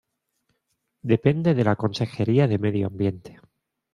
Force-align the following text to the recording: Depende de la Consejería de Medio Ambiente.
Depende 1.11 1.53
de 1.53 1.63
la 1.63 1.75
Consejería 1.75 2.47
de 2.47 2.57
Medio 2.57 2.87
Ambiente. 2.87 3.39